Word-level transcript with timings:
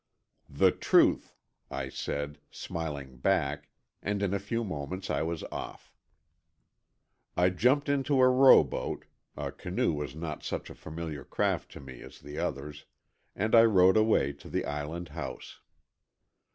"The 0.49 0.71
truth," 0.71 1.35
I 1.69 1.87
said, 1.89 2.39
smiling 2.49 3.17
back, 3.17 3.69
and 4.01 4.23
in 4.23 4.33
a 4.33 4.39
few 4.39 4.63
moments 4.63 5.11
I 5.11 5.21
was 5.21 5.43
off. 5.51 5.93
I 7.37 7.51
jumped 7.51 7.87
into 7.87 8.19
a 8.19 8.27
rowboat, 8.27 9.05
a 9.37 9.51
canoe 9.51 9.93
was 9.93 10.15
not 10.15 10.41
such 10.43 10.71
a 10.71 10.73
familiar 10.73 11.23
craft 11.23 11.71
to 11.73 11.79
me 11.79 12.01
as 12.01 12.17
to 12.17 12.23
the 12.23 12.39
others, 12.39 12.85
and 13.35 13.53
I 13.53 13.61
rowed 13.65 13.95
away 13.95 14.33
to 14.33 14.49
the 14.49 14.65
island 14.65 15.09
house. 15.09 15.59